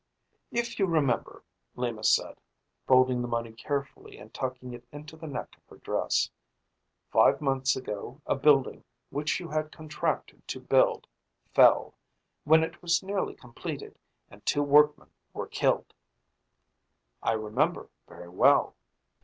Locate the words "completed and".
13.35-14.43